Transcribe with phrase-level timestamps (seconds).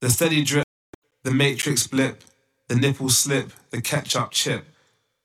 [0.00, 0.68] The steady drip,
[1.24, 2.22] the matrix blip,
[2.68, 4.64] the nipple slip, the ketchup chip,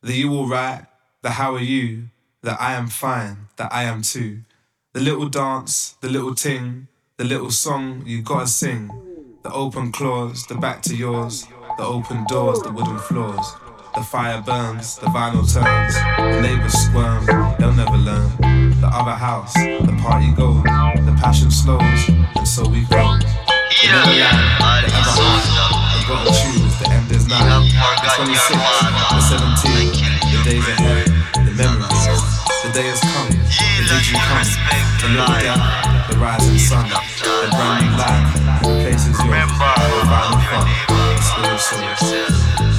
[0.01, 0.85] the you alright,
[1.21, 2.05] the how are you,
[2.41, 4.39] the I am fine, the I am too.
[4.93, 6.87] The little dance, the little ting,
[7.17, 8.89] the little song you gotta sing.
[9.43, 11.45] The open claws, the back to yours,
[11.77, 13.53] the open doors, the wooden floors.
[13.93, 17.27] The fire burns, the vinyl turns, the neighbors squirm,
[17.59, 18.81] they'll never learn.
[18.81, 23.19] The other house, the party goes, the passion slows, and so we go.
[23.83, 24.63] Yeah.
[24.63, 25.43] All these souls
[25.91, 26.31] I'm gonna
[26.79, 27.27] the end is.
[27.27, 27.35] The
[28.15, 29.91] 26, the 17,
[30.31, 32.07] the days ahead, the memories.
[32.63, 33.43] The day is coming.
[33.43, 34.15] The day you.
[35.03, 35.27] The look.
[36.07, 36.87] The rising sun.
[36.87, 38.63] The brand light.
[38.63, 39.67] Replaces your.
[39.99, 40.63] Remember.
[41.43, 42.72] Your spiritual.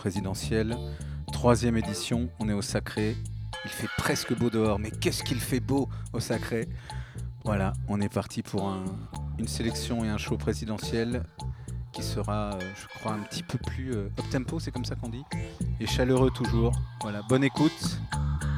[0.00, 0.78] Présidentielle.
[1.30, 3.18] Troisième édition, on est au Sacré.
[3.66, 6.70] Il fait presque beau dehors, mais qu'est-ce qu'il fait beau au Sacré
[7.44, 8.74] Voilà, on est parti pour
[9.38, 11.22] une sélection et un show présidentiel
[11.92, 15.10] qui sera, euh, je crois, un petit peu plus euh, up-tempo, c'est comme ça qu'on
[15.10, 15.24] dit,
[15.80, 16.72] et chaleureux toujours.
[17.02, 18.00] Voilà, bonne écoute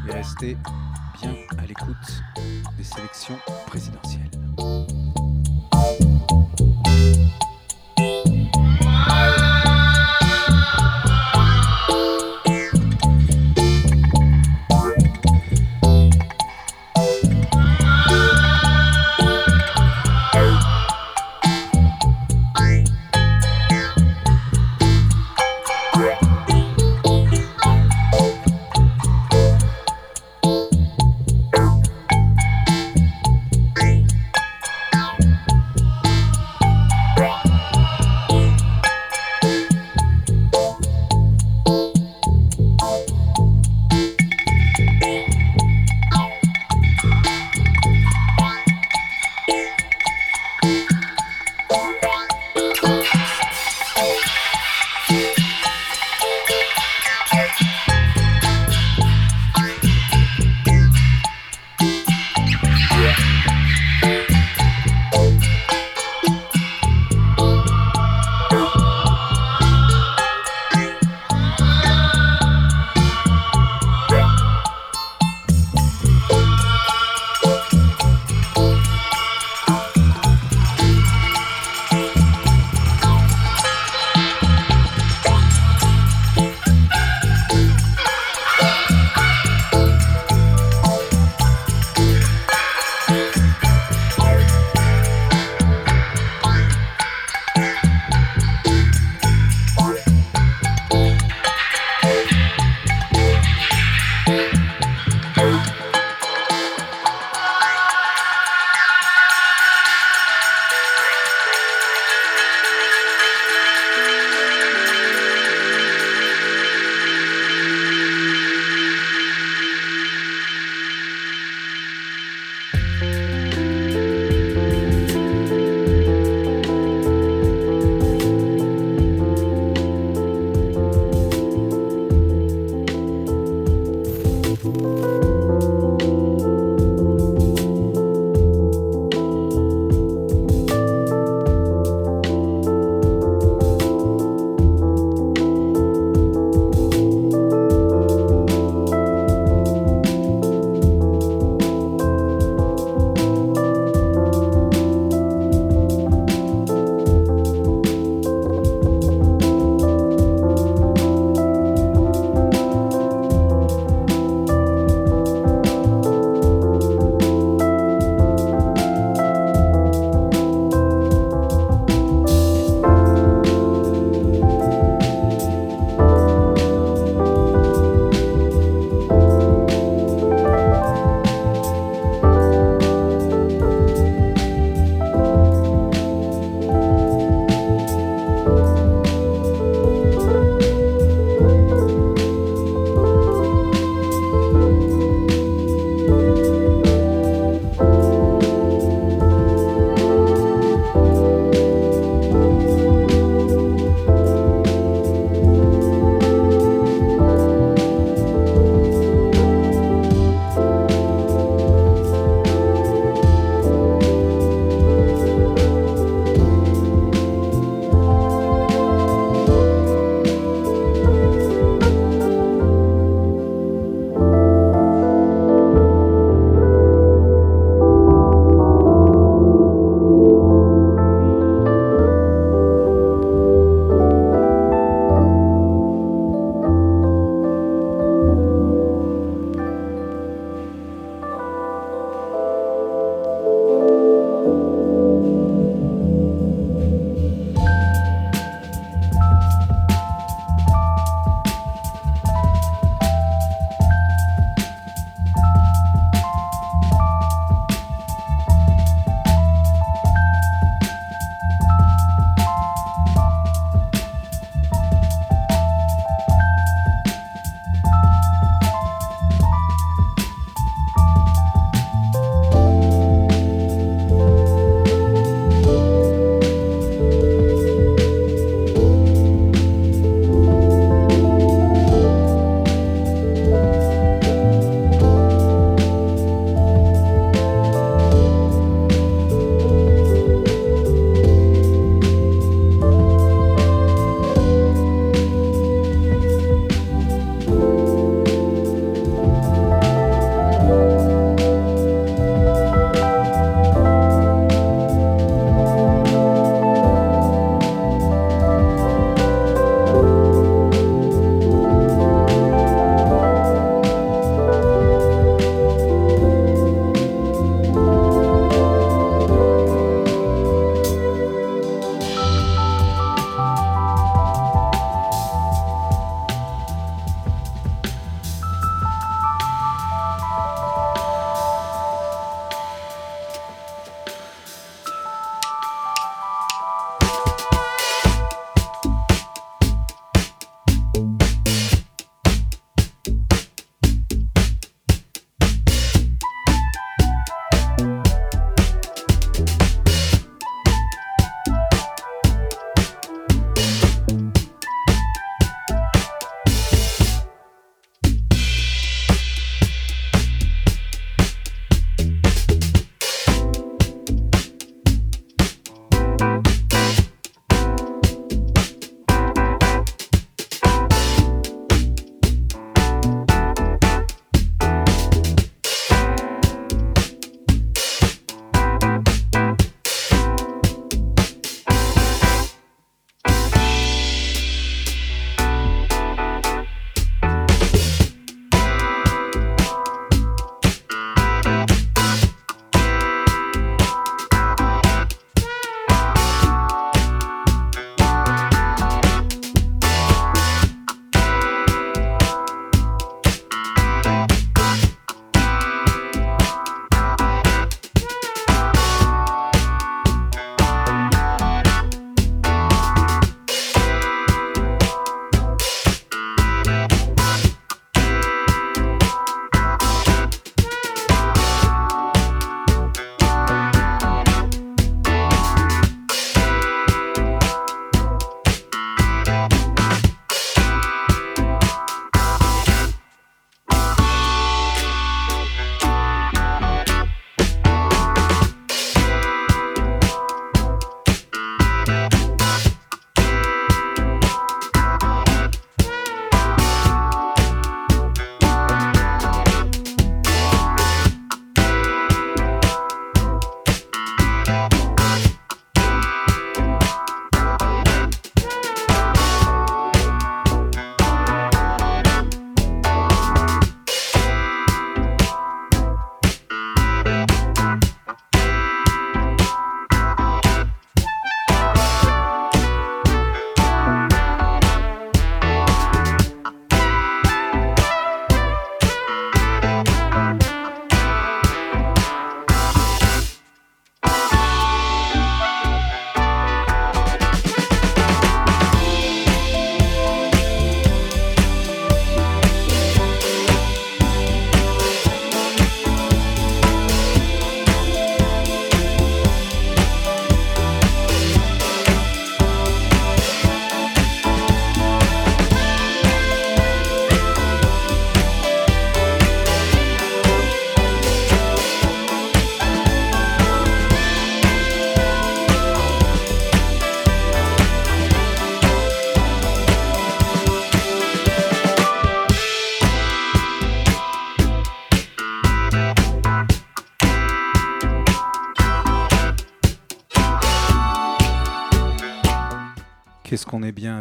[0.09, 0.57] et restez
[1.21, 2.23] bien à l'écoute
[2.77, 4.31] des sélections présidentielles.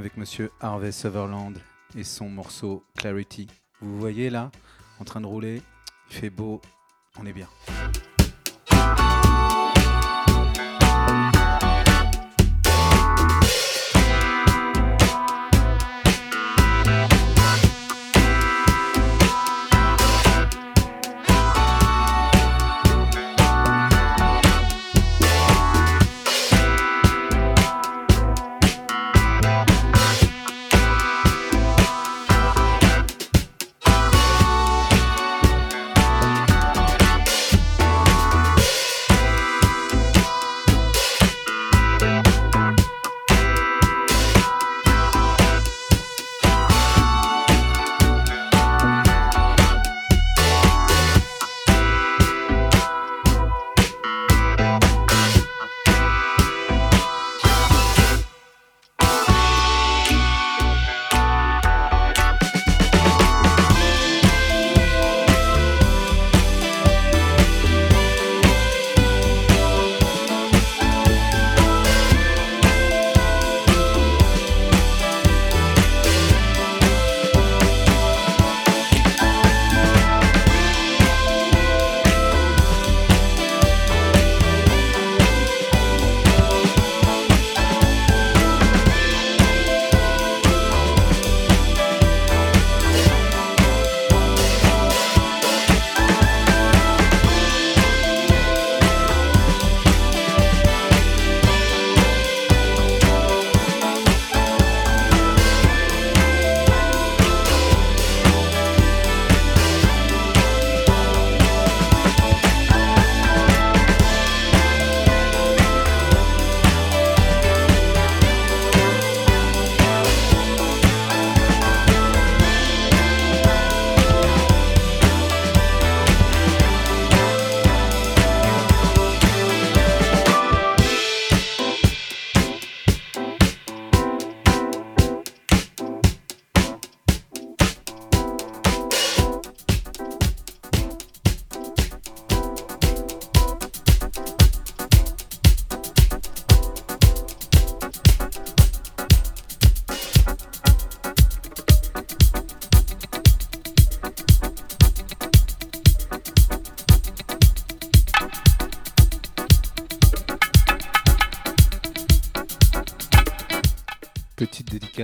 [0.01, 1.55] Avec monsieur Harvey Sutherland
[1.95, 3.45] et son morceau Clarity.
[3.81, 4.49] Vous voyez là,
[4.99, 5.61] en train de rouler,
[6.09, 6.59] il fait beau,
[7.19, 7.47] on est bien.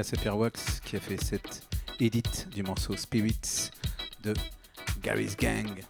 [0.09, 1.67] C'est Fairwax qui a fait cette
[1.99, 3.71] edit du morceau Spirits
[4.23, 4.33] de
[5.03, 5.83] Gary's Gang.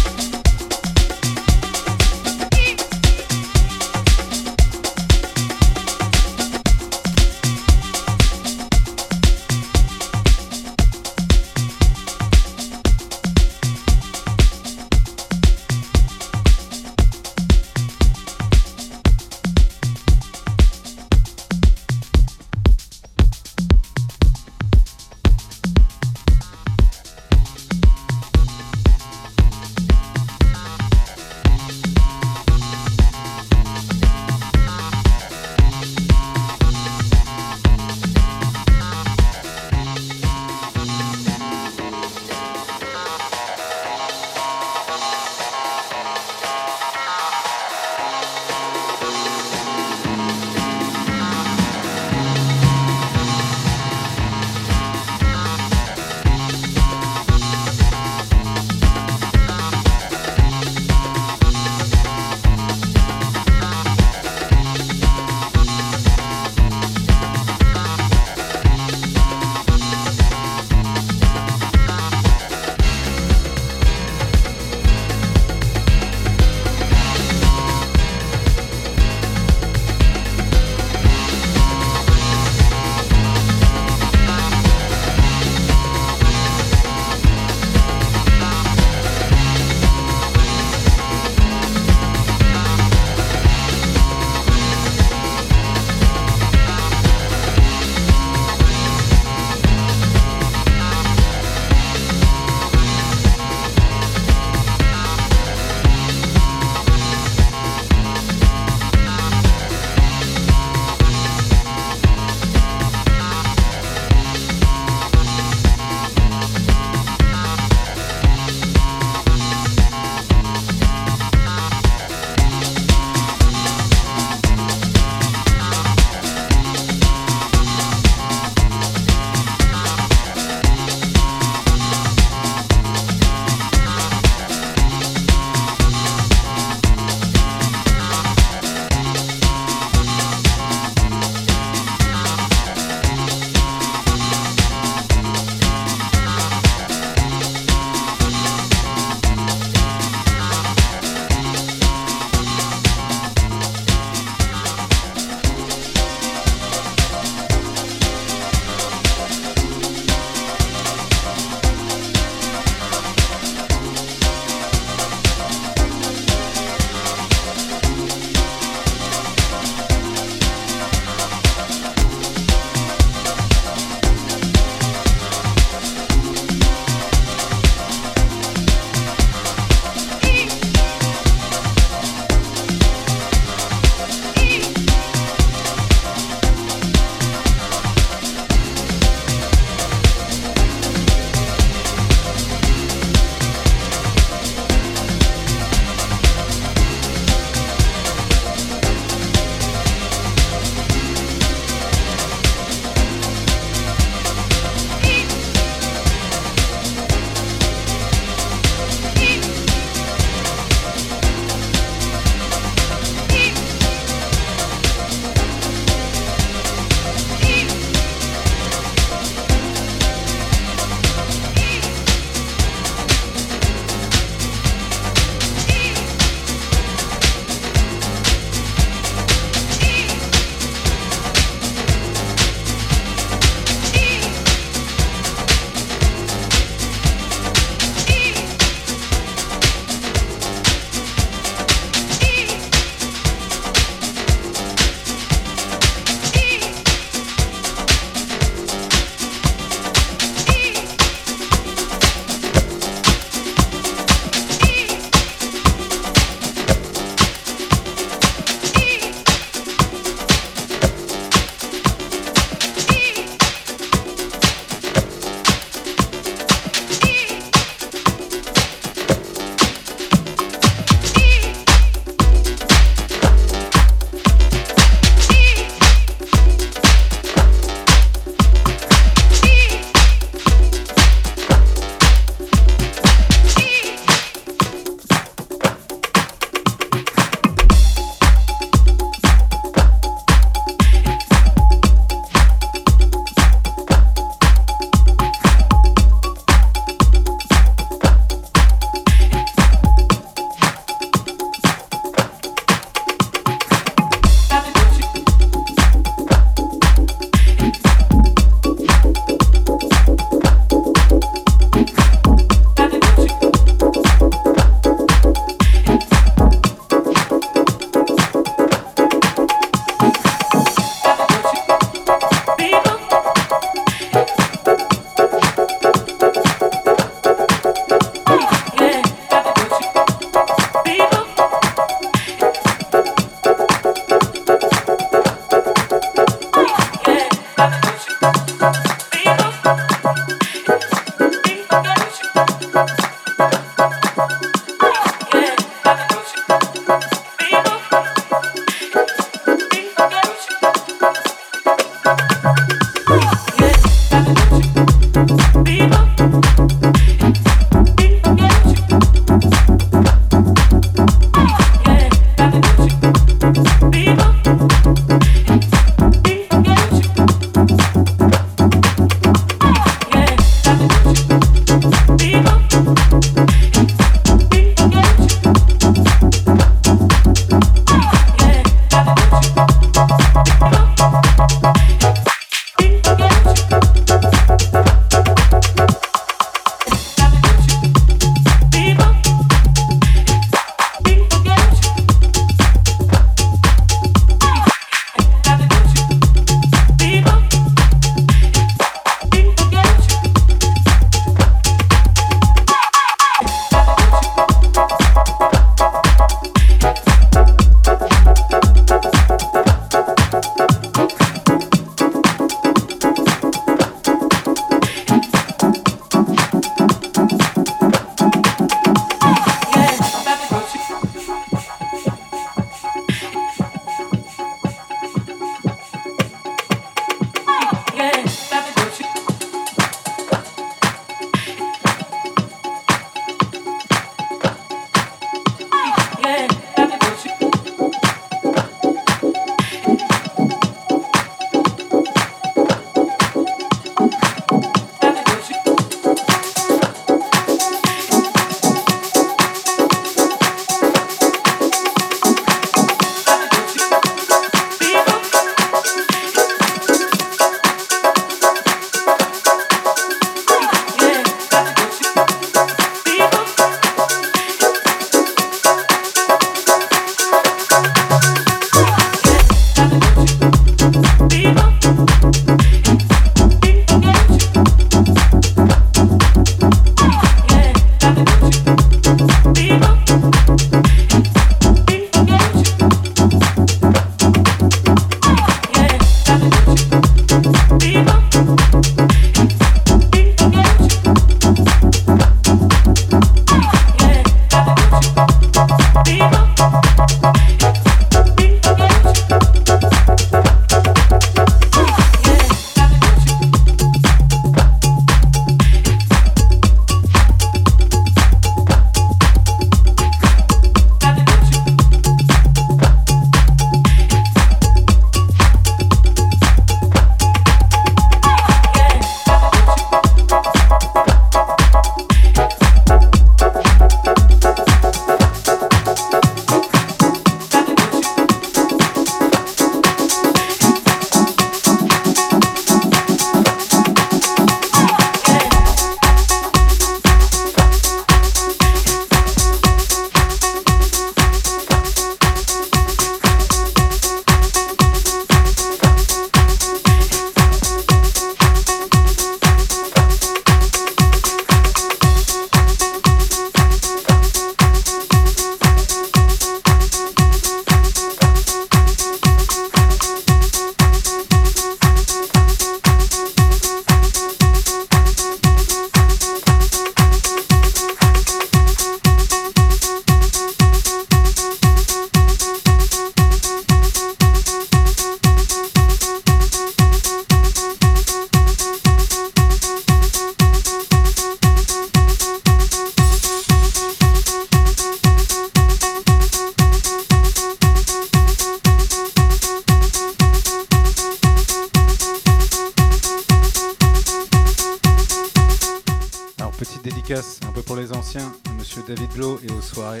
[599.70, 600.00] soirée.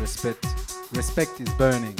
[0.00, 0.46] Respect,
[0.92, 1.99] respect is burning.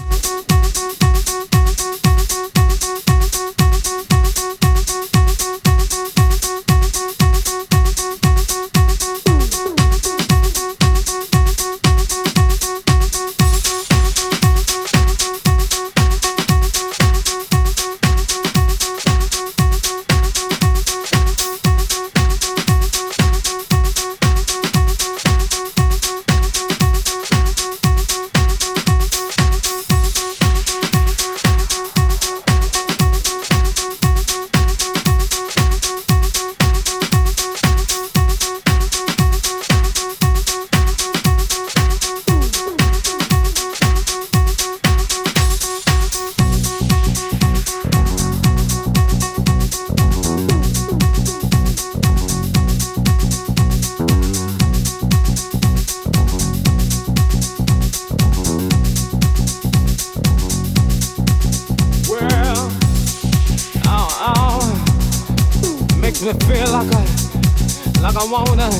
[66.30, 68.70] it feel like I, like I wanna,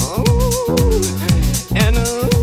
[0.00, 1.96] oh, and.
[1.98, 2.35] Uh,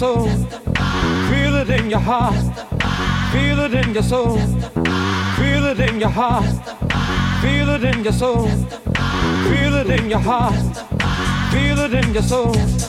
[0.00, 0.30] soul.
[1.28, 2.34] Feel it in your heart.
[3.32, 4.38] Feel it in your soul.
[5.36, 6.46] Feel it in your heart.
[7.42, 8.48] Feel it in your soul.
[9.50, 10.54] Feel it in your heart.
[11.52, 12.79] Feel it in your soul.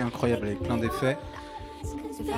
[0.00, 1.16] Incroyable avec plein d'effets.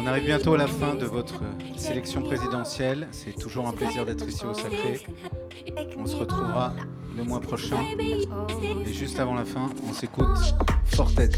[0.03, 1.43] On arrive bientôt à la fin de votre
[1.77, 3.09] sélection présidentielle.
[3.13, 5.01] C'est toujours un plaisir d'être ici au Sacré.
[5.99, 6.75] On se retrouvera
[7.17, 7.79] le mois prochain.
[8.87, 10.55] Et juste avant la fin, on s'écoute
[10.87, 11.31] Fortet.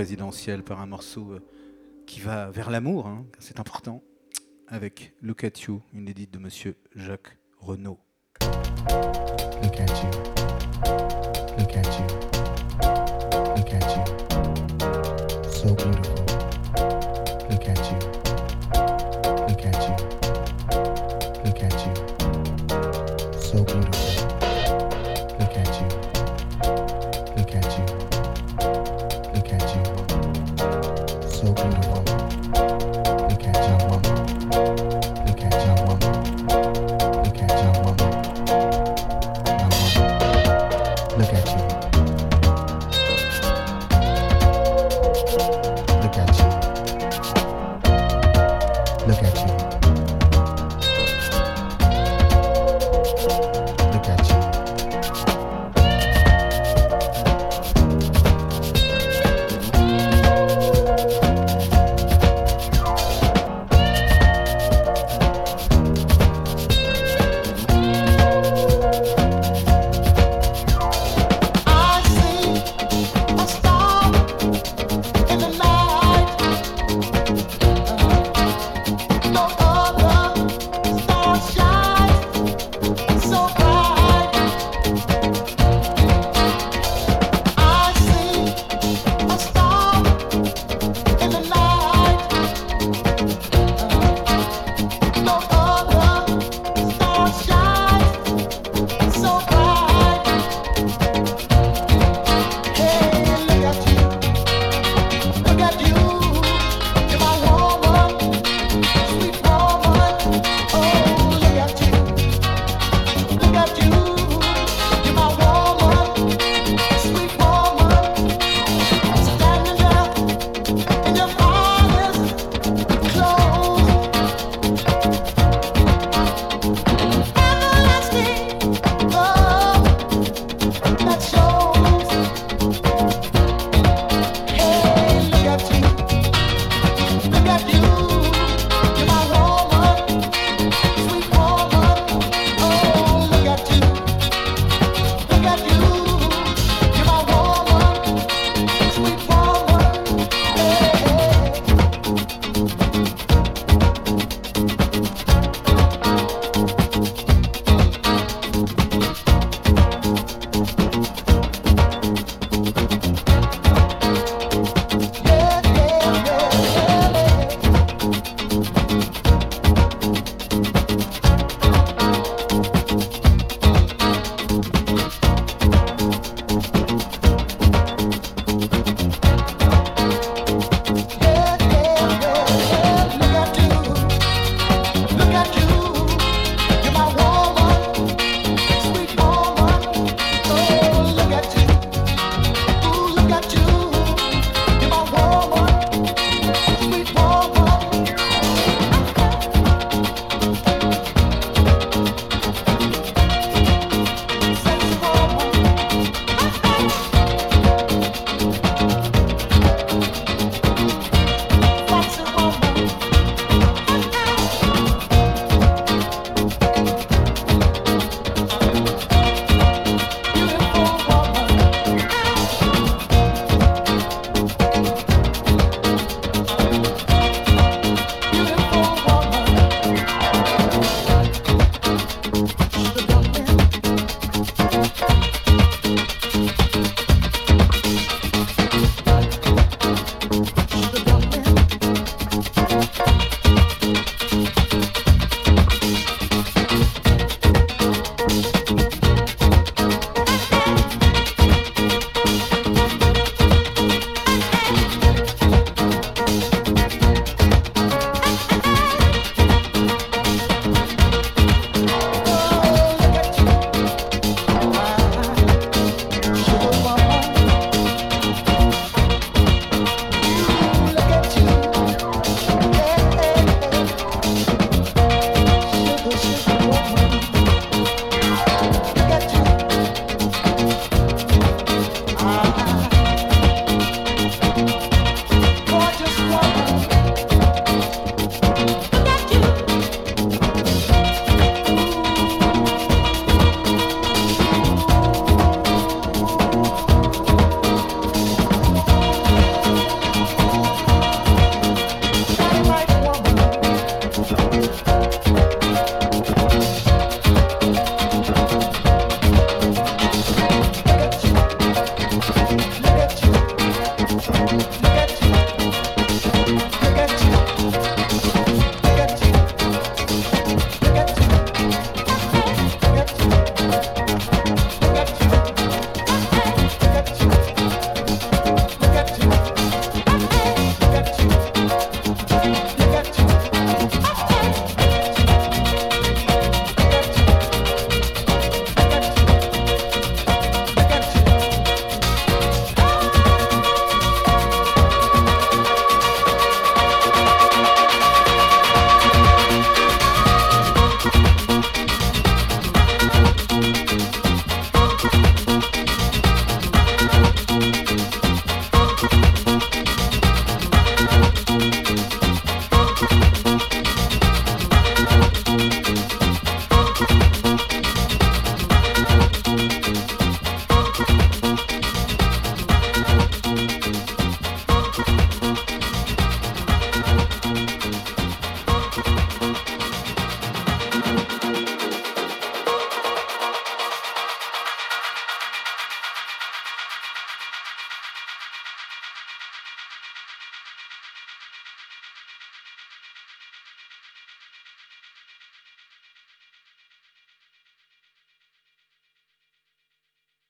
[0.00, 1.40] Présidentielle par un morceau euh,
[2.06, 4.02] qui va vers l'amour, hein, c'est important,
[4.66, 7.98] avec Look You, une édite de Monsieur Jacques Renaud.